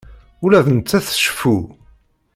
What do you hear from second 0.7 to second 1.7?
nettat tceffu.